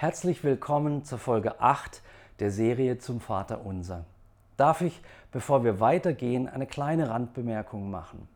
[0.00, 2.00] Herzlich willkommen zur Folge 8
[2.38, 4.06] der Serie zum Vater Unser.
[4.56, 4.98] Darf ich,
[5.30, 8.26] bevor wir weitergehen, eine kleine Randbemerkung machen?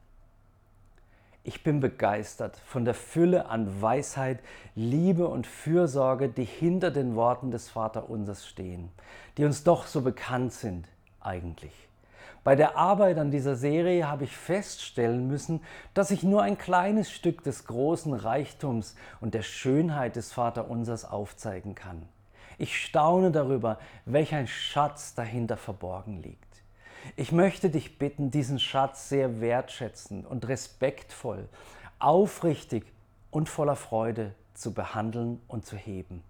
[1.43, 4.41] Ich bin begeistert von der Fülle an Weisheit,
[4.75, 8.91] Liebe und Fürsorge, die hinter den Worten des Vaterunsers stehen,
[9.39, 10.87] die uns doch so bekannt sind
[11.19, 11.73] eigentlich.
[12.45, 15.63] Bei der Arbeit an dieser Serie habe ich feststellen müssen,
[15.95, 21.75] dass ich nur ein kleines Stück des großen Reichtums und der Schönheit des Vaterunsers aufzeigen
[21.75, 22.07] kann.
[22.59, 26.39] Ich staune darüber, welch ein Schatz dahinter verborgen liegt.
[27.17, 31.49] Ich möchte dich bitten, diesen Schatz sehr wertschätzend und respektvoll,
[31.99, 32.85] aufrichtig
[33.31, 36.23] und voller Freude zu behandeln und zu heben.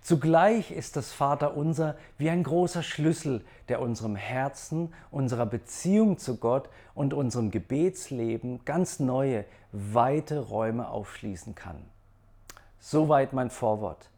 [0.00, 6.68] Zugleich ist das Vaterunser wie ein großer Schlüssel, der unserem Herzen, unserer Beziehung zu Gott
[6.94, 11.76] und unserem Gebetsleben ganz neue, weite Räume aufschließen kann.
[12.80, 14.10] Soweit mein Vorwort.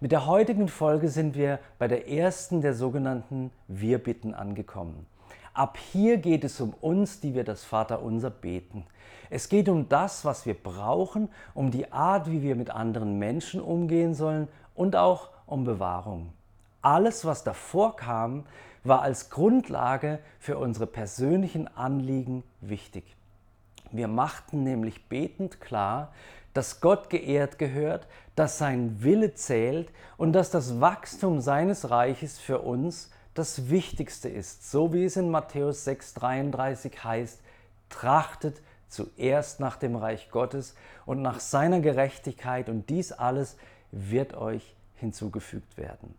[0.00, 5.06] Mit der heutigen Folge sind wir bei der ersten der sogenannten Wir-Bitten angekommen.
[5.52, 8.86] Ab hier geht es um uns, die wir das Vaterunser beten.
[9.28, 13.60] Es geht um das, was wir brauchen, um die Art, wie wir mit anderen Menschen
[13.60, 14.48] umgehen sollen
[14.80, 16.32] und auch um Bewahrung.
[16.80, 18.46] Alles, was davor kam,
[18.82, 23.04] war als Grundlage für unsere persönlichen Anliegen wichtig.
[23.92, 26.12] Wir machten nämlich betend klar,
[26.54, 32.60] dass Gott geehrt gehört, dass sein Wille zählt und dass das Wachstum seines Reiches für
[32.60, 37.42] uns das Wichtigste ist, so wie es in Matthäus 6:33 heißt,
[37.90, 43.58] trachtet zuerst nach dem Reich Gottes und nach seiner Gerechtigkeit und dies alles
[43.92, 46.14] wird euch hinzugefügt werden.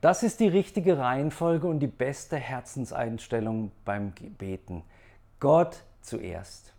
[0.00, 4.82] Das ist die richtige Reihenfolge und die beste Herzenseinstellung beim Beten.
[5.40, 6.72] Gott zuerst.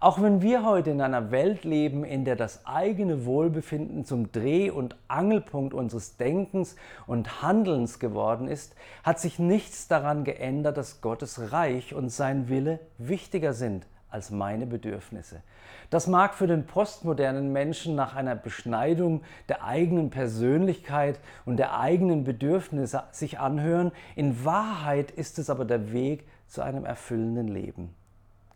[0.00, 4.70] Auch wenn wir heute in einer Welt leben, in der das eigene Wohlbefinden zum Dreh-
[4.70, 6.74] und Angelpunkt unseres Denkens
[7.06, 12.80] und Handelns geworden ist, hat sich nichts daran geändert, dass Gottes Reich und sein Wille
[12.98, 15.42] wichtiger sind als meine Bedürfnisse.
[15.90, 22.24] Das mag für den postmodernen Menschen nach einer Beschneidung der eigenen Persönlichkeit und der eigenen
[22.24, 27.94] Bedürfnisse sich anhören, in Wahrheit ist es aber der Weg zu einem erfüllenden Leben.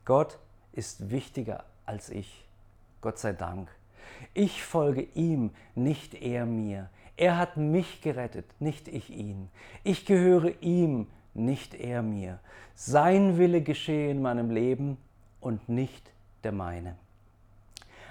[0.05, 0.39] Gott
[0.73, 2.47] ist wichtiger als ich.
[3.01, 3.69] Gott sei Dank.
[4.35, 6.89] Ich folge ihm, nicht er mir.
[7.17, 9.49] Er hat mich gerettet, nicht ich ihn.
[9.85, 12.39] Ich gehöre ihm, nicht er mir.
[12.75, 14.99] Sein Wille geschehe in meinem Leben
[15.47, 16.11] und nicht
[16.43, 16.97] der meine.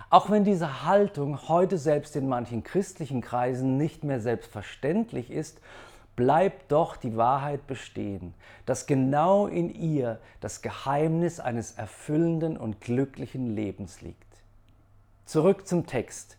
[0.10, 5.60] Auch wenn diese Haltung heute selbst in manchen christlichen Kreisen nicht mehr selbstverständlich ist,
[6.16, 8.34] bleibt doch die Wahrheit bestehen,
[8.66, 14.24] dass genau in ihr das Geheimnis eines erfüllenden und glücklichen Lebens liegt.
[15.26, 16.38] Zurück zum Text.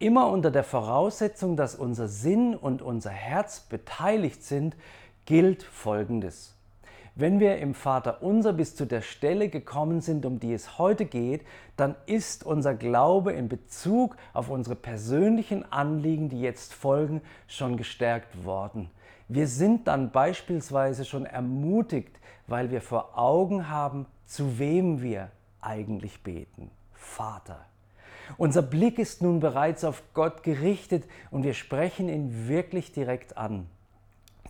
[0.00, 4.74] Immer unter der Voraussetzung, dass unser Sinn und unser Herz beteiligt sind,
[5.26, 6.57] gilt Folgendes.
[7.20, 11.04] Wenn wir im Vater unser bis zu der Stelle gekommen sind, um die es heute
[11.04, 11.44] geht,
[11.76, 18.44] dann ist unser Glaube in Bezug auf unsere persönlichen Anliegen, die jetzt folgen, schon gestärkt
[18.44, 18.88] worden.
[19.26, 26.22] Wir sind dann beispielsweise schon ermutigt, weil wir vor Augen haben, zu wem wir eigentlich
[26.22, 26.70] beten.
[26.92, 27.66] Vater.
[28.36, 31.02] Unser Blick ist nun bereits auf Gott gerichtet
[31.32, 33.66] und wir sprechen ihn wirklich direkt an.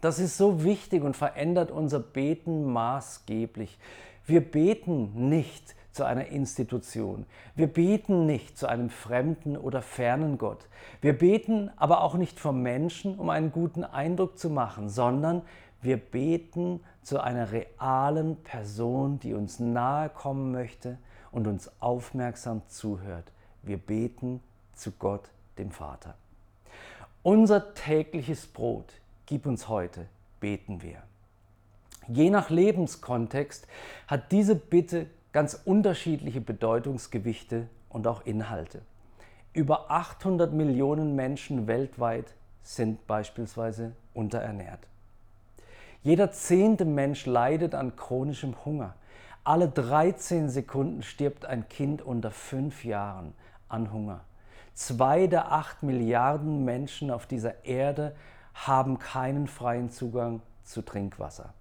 [0.00, 3.78] Das ist so wichtig und verändert unser Beten maßgeblich.
[4.26, 7.26] Wir beten nicht zu einer Institution.
[7.56, 10.69] Wir beten nicht zu einem fremden oder fernen Gott.
[11.00, 15.42] Wir beten aber auch nicht vor Menschen, um einen guten Eindruck zu machen, sondern
[15.82, 20.98] wir beten zu einer realen Person, die uns nahe kommen möchte
[21.32, 23.32] und uns aufmerksam zuhört.
[23.62, 24.41] Wir beten
[24.75, 26.14] zu Gott, dem Vater.
[27.22, 28.92] Unser tägliches Brot
[29.28, 30.06] gib uns heute,
[30.40, 31.02] beten wir.
[32.08, 33.68] Je nach Lebenskontext
[34.06, 38.80] hat diese Bitte ganz unterschiedliche Bedeutungsgewichte und auch Inhalte.
[39.52, 42.32] Über 800 Millionen Menschen weltweit
[42.62, 44.80] sind beispielsweise unterernährt.
[46.02, 48.94] Jeder zehnte Mensch leidet an chronischem Hunger.
[49.44, 53.34] Alle 13 Sekunden stirbt ein Kind unter fünf Jahren
[53.69, 54.20] an Hunger.
[54.72, 58.14] Zwei der acht Milliarden Menschen auf dieser Erde
[58.54, 61.52] haben keinen freien Zugang zu Trinkwasser.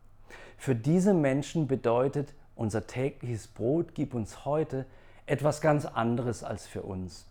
[0.58, 4.86] Für diese Menschen bedeutet unser tägliches Brot, gib uns heute
[5.26, 7.26] etwas ganz anderes als für uns.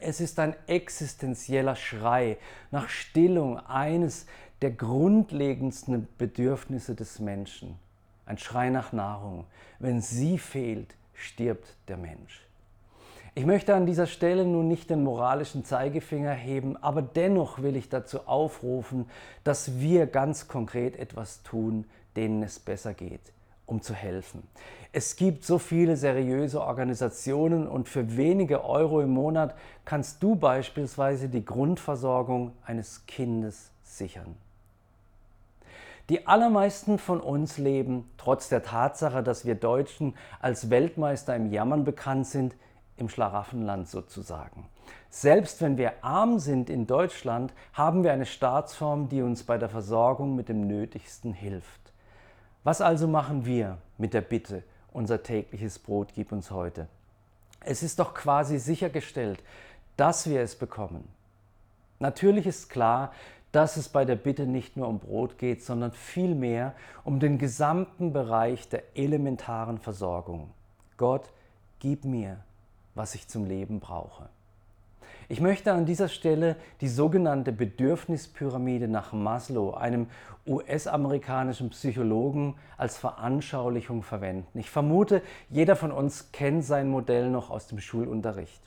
[0.00, 2.38] Es ist ein existenzieller Schrei
[2.70, 4.26] nach Stillung eines
[4.62, 7.78] der grundlegendsten Bedürfnisse des Menschen.
[8.24, 9.44] Ein Schrei nach Nahrung.
[9.78, 12.45] Wenn sie fehlt, stirbt der Mensch.
[13.38, 17.90] Ich möchte an dieser Stelle nun nicht den moralischen Zeigefinger heben, aber dennoch will ich
[17.90, 19.10] dazu aufrufen,
[19.44, 21.84] dass wir ganz konkret etwas tun,
[22.16, 23.20] denen es besser geht,
[23.66, 24.42] um zu helfen.
[24.90, 29.54] Es gibt so viele seriöse Organisationen und für wenige Euro im Monat
[29.84, 34.34] kannst du beispielsweise die Grundversorgung eines Kindes sichern.
[36.08, 41.84] Die allermeisten von uns leben, trotz der Tatsache, dass wir Deutschen als Weltmeister im Jammern
[41.84, 42.54] bekannt sind,
[42.96, 44.68] im Schlaraffenland sozusagen.
[45.10, 49.68] Selbst wenn wir arm sind in Deutschland, haben wir eine Staatsform, die uns bei der
[49.68, 51.92] Versorgung mit dem Nötigsten hilft.
[52.64, 54.62] Was also machen wir mit der Bitte,
[54.92, 56.88] unser tägliches Brot gib uns heute?
[57.60, 59.42] Es ist doch quasi sichergestellt,
[59.96, 61.08] dass wir es bekommen.
[61.98, 63.12] Natürlich ist klar,
[63.52, 68.12] dass es bei der Bitte nicht nur um Brot geht, sondern vielmehr um den gesamten
[68.12, 70.50] Bereich der elementaren Versorgung.
[70.96, 71.30] Gott,
[71.78, 72.38] gib mir,
[72.96, 74.28] was ich zum Leben brauche.
[75.28, 80.06] Ich möchte an dieser Stelle die sogenannte Bedürfnispyramide nach Maslow, einem
[80.46, 84.58] US-amerikanischen Psychologen, als Veranschaulichung verwenden.
[84.58, 88.62] Ich vermute, jeder von uns kennt sein Modell noch aus dem Schulunterricht.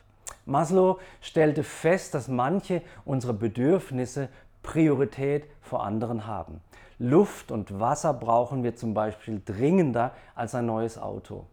[0.46, 4.28] Maslow stellte fest, dass manche unserer Bedürfnisse
[4.62, 6.60] Priorität vor anderen haben.
[6.98, 11.46] Luft und Wasser brauchen wir zum Beispiel dringender als ein neues Auto.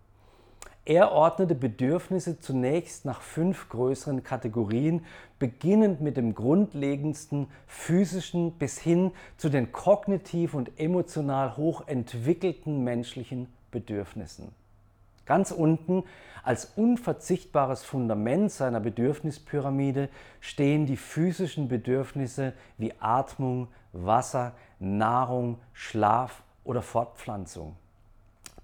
[0.87, 5.05] Er ordnete Bedürfnisse zunächst nach fünf größeren Kategorien,
[5.41, 14.53] beginnend mit dem grundlegendsten physischen bis hin zu den kognitiv und emotional hochentwickelten menschlichen Bedürfnissen.
[15.25, 16.05] Ganz unten
[16.45, 26.81] als unverzichtbares Fundament seiner Bedürfnispyramide stehen die physischen Bedürfnisse wie Atmung, Wasser, Nahrung, Schlaf oder
[26.81, 27.75] Fortpflanzung.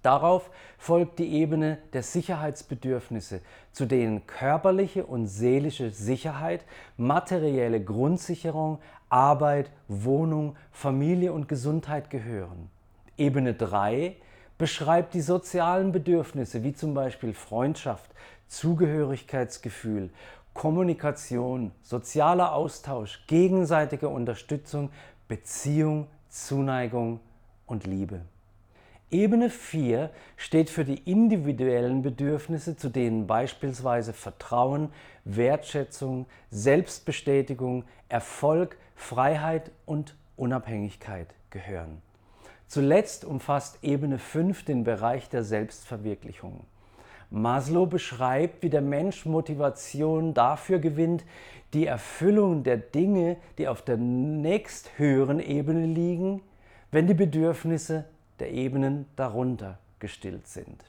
[0.02, 3.40] Darauf folgt die Ebene der Sicherheitsbedürfnisse,
[3.70, 6.64] zu denen körperliche und seelische Sicherheit,
[6.96, 8.78] materielle Grundsicherung,
[9.08, 12.68] Arbeit, Wohnung, Familie und Gesundheit gehören.
[13.16, 14.16] Ebene 3
[14.58, 18.10] beschreibt die sozialen Bedürfnisse wie zum Beispiel Freundschaft,
[18.48, 20.10] Zugehörigkeitsgefühl,
[20.52, 24.90] Kommunikation, sozialer Austausch, gegenseitige Unterstützung,
[25.28, 27.20] Beziehung, Zuneigung
[27.66, 28.22] und Liebe.
[29.12, 34.88] Ebene 4 steht für die individuellen Bedürfnisse, zu denen beispielsweise Vertrauen,
[35.26, 42.00] Wertschätzung, Selbstbestätigung, Erfolg, Freiheit und Unabhängigkeit gehören.
[42.66, 46.64] Zuletzt umfasst Ebene 5 den Bereich der Selbstverwirklichung.
[47.28, 51.22] Maslow beschreibt, wie der Mensch Motivation dafür gewinnt,
[51.74, 56.40] die Erfüllung der Dinge, die auf der nächsthöheren Ebene liegen,
[56.90, 58.06] wenn die Bedürfnisse
[58.42, 60.84] der Ebenen darunter gestillt sind.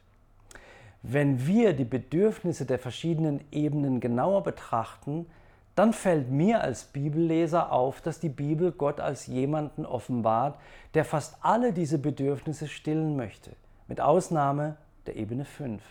[1.03, 5.27] Wenn wir die Bedürfnisse der verschiedenen Ebenen genauer betrachten,
[5.75, 10.57] dann fällt mir als Bibelleser auf, dass die Bibel Gott als jemanden offenbart,
[10.95, 13.51] der fast alle diese Bedürfnisse stillen möchte,
[13.87, 15.81] mit Ausnahme der Ebene 5.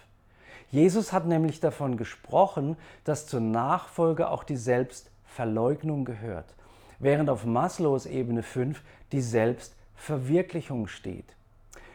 [0.70, 6.54] Jesus hat nämlich davon gesprochen, dass zur Nachfolge auch die Selbstverleugnung gehört,
[6.98, 8.82] während auf Maslows Ebene 5
[9.12, 11.36] die Selbstverwirklichung steht.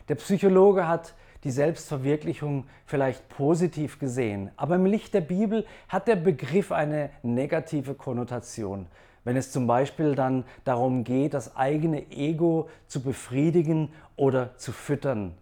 [0.08, 1.14] Der Psychologe hat
[1.44, 7.94] die Selbstverwirklichung vielleicht positiv gesehen, aber im Licht der Bibel hat der Begriff eine negative
[7.94, 8.88] Konnotation.
[9.24, 15.36] Wenn es zum Beispiel dann darum geht, das eigene Ego zu befriedigen oder zu füttern.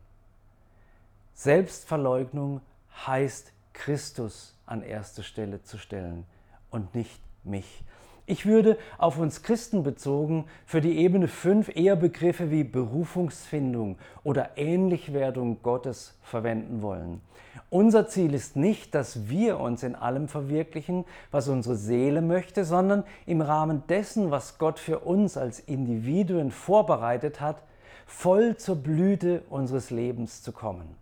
[1.36, 2.62] Selbstverleugnung
[3.06, 6.25] heißt Christus an erste Stelle zu stellen
[6.72, 7.84] und nicht mich.
[8.27, 14.58] Ich würde auf uns Christen bezogen für die Ebene 5 eher Begriffe wie Berufungsfindung oder
[14.58, 17.22] Ähnlichwerdung Gottes verwenden wollen.
[17.70, 23.03] Unser Ziel ist nicht, dass wir uns in allem verwirklichen, was unsere Seele möchte, sondern
[23.27, 27.62] im Rahmen dessen, was Gott für uns als Individuen vorbereitet hat,
[28.08, 30.96] voll zur Blüte unseres Lebens zu kommen.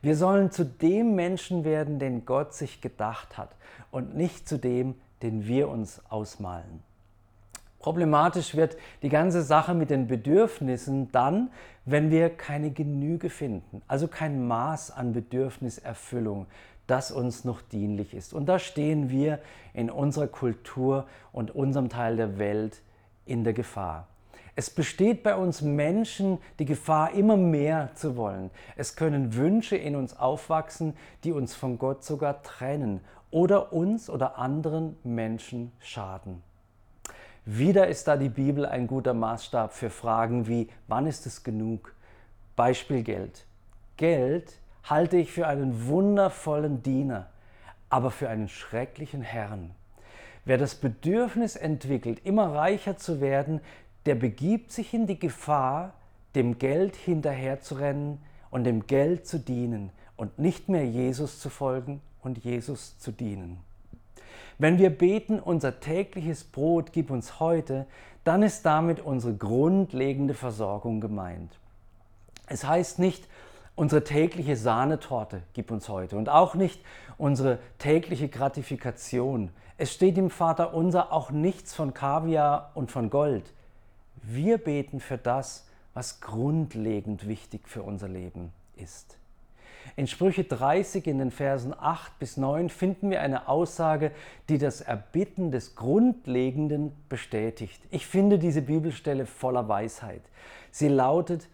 [0.00, 3.50] Wir sollen zu dem Menschen werden, den Gott sich gedacht hat
[3.90, 6.82] und nicht zu dem, den wir uns ausmalen.
[7.78, 11.50] Problematisch wird die ganze Sache mit den Bedürfnissen dann,
[11.84, 16.46] wenn wir keine Genüge finden, also kein Maß an Bedürfniserfüllung,
[16.88, 18.34] das uns noch dienlich ist.
[18.34, 19.38] Und da stehen wir
[19.74, 22.82] in unserer Kultur und unserem Teil der Welt
[23.26, 24.08] in der Gefahr.
[24.56, 28.50] Es besteht bei uns Menschen die Gefahr, immer mehr zu wollen.
[28.74, 34.38] Es können Wünsche in uns aufwachsen, die uns von Gott sogar trennen oder uns oder
[34.38, 36.42] anderen Menschen schaden.
[37.44, 41.94] Wieder ist da die Bibel ein guter Maßstab für Fragen wie, wann ist es genug?
[42.56, 43.46] Beispiel Geld.
[43.96, 47.30] Geld halte ich für einen wundervollen Diener,
[47.88, 49.70] aber für einen schrecklichen Herrn.
[50.44, 53.60] Wer das Bedürfnis entwickelt, immer reicher zu werden,
[54.06, 55.94] der begibt sich in die Gefahr,
[56.34, 58.20] dem Geld hinterherzurennen
[58.50, 63.58] und dem Geld zu dienen und nicht mehr Jesus zu folgen und Jesus zu dienen.
[64.58, 67.86] Wenn wir beten, unser tägliches Brot gib uns heute,
[68.24, 71.58] dann ist damit unsere grundlegende Versorgung gemeint.
[72.48, 73.28] Es heißt nicht,
[73.76, 76.80] unsere tägliche Sahnetorte gib uns heute und auch nicht
[77.18, 79.50] unsere tägliche Gratifikation.
[79.76, 83.52] Es steht im Vater unser auch nichts von Kaviar und von Gold.
[84.22, 89.17] Wir beten für das, was grundlegend wichtig für unser Leben ist.
[89.98, 94.12] In Sprüche 30 in den Versen 8 bis 9 finden wir eine Aussage,
[94.48, 97.82] die das Erbitten des Grundlegenden bestätigt.
[97.90, 100.22] Ich finde diese Bibelstelle voller Weisheit.
[100.70, 101.48] Sie lautet,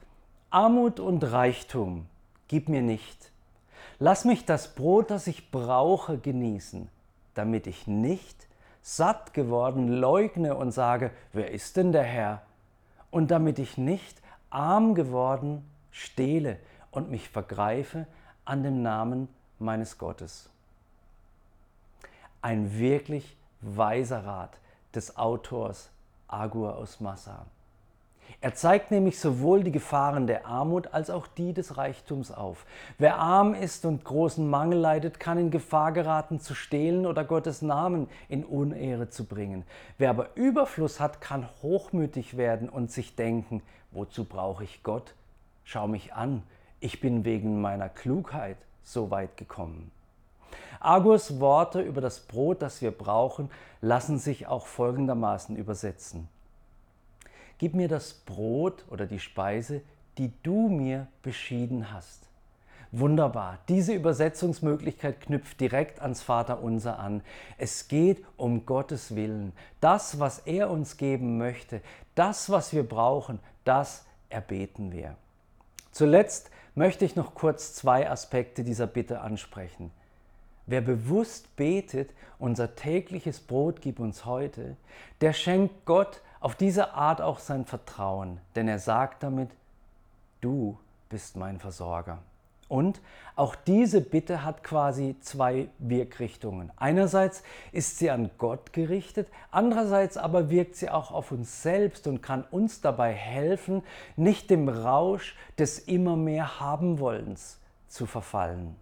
[0.50, 2.04] Armut und Reichtum
[2.46, 3.32] gib mir nicht.
[3.98, 6.90] Lass mich das Brot, das ich brauche, genießen,
[7.32, 8.46] damit ich nicht
[8.82, 12.42] satt geworden leugne und sage, wer ist denn der Herr?
[13.10, 14.20] Und damit ich nicht
[14.50, 16.58] arm geworden stehle
[16.90, 18.06] und mich vergreife
[18.44, 20.50] an dem Namen meines Gottes.
[22.42, 24.58] Ein wirklich weiser Rat
[24.94, 25.90] des Autors
[26.28, 27.46] Agur aus Massa.
[28.40, 32.66] Er zeigt nämlich sowohl die Gefahren der Armut als auch die des Reichtums auf.
[32.98, 37.62] Wer arm ist und großen Mangel leidet, kann in Gefahr geraten zu stehlen oder Gottes
[37.62, 39.64] Namen in Unehre zu bringen.
[39.96, 45.14] Wer aber Überfluss hat, kann hochmütig werden und sich denken, wozu brauche ich Gott?
[45.64, 46.42] Schau mich an,
[46.84, 49.90] ich bin wegen meiner Klugheit so weit gekommen.
[50.80, 53.50] Agurs Worte über das Brot, das wir brauchen,
[53.80, 56.28] lassen sich auch folgendermaßen übersetzen.
[57.56, 59.80] Gib mir das Brot oder die Speise,
[60.18, 62.28] die du mir beschieden hast.
[62.92, 63.60] Wunderbar.
[63.68, 67.22] Diese Übersetzungsmöglichkeit knüpft direkt ans Vaterunser an.
[67.56, 69.54] Es geht um Gottes Willen.
[69.80, 71.80] Das, was er uns geben möchte,
[72.14, 75.16] das, was wir brauchen, das erbeten wir.
[75.90, 79.90] Zuletzt möchte ich noch kurz zwei Aspekte dieser Bitte ansprechen.
[80.66, 84.76] Wer bewusst betet, unser tägliches Brot gib uns heute,
[85.20, 89.50] der schenkt Gott auf diese Art auch sein Vertrauen, denn er sagt damit,
[90.40, 90.78] du
[91.08, 92.18] bist mein Versorger.
[92.68, 93.00] Und
[93.36, 96.70] auch diese Bitte hat quasi zwei Wirkrichtungen.
[96.76, 97.42] Einerseits
[97.72, 102.44] ist sie an Gott gerichtet, andererseits aber wirkt sie auch auf uns selbst und kann
[102.50, 103.82] uns dabei helfen,
[104.16, 108.76] nicht dem Rausch des immer mehr Habenwollens zu verfallen.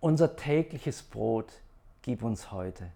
[0.00, 1.52] Unser tägliches Brot
[2.00, 2.88] gib uns heute.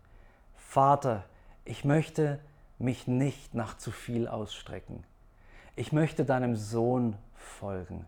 [0.57, 1.25] Vater,
[1.65, 2.41] ich möchte
[2.79, 5.05] mich nicht nach zu viel ausstrecken.
[5.77, 8.07] Ich möchte deinem Sohn folgen.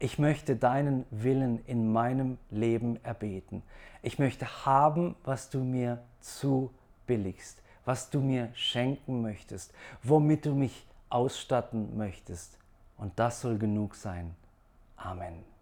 [0.00, 3.62] Ich möchte deinen Willen in meinem Leben erbeten.
[4.02, 10.86] Ich möchte haben, was du mir zubilligst, was du mir schenken möchtest, womit du mich
[11.10, 12.58] ausstatten möchtest.
[12.96, 14.36] Und das soll genug sein.
[14.96, 15.57] Amen.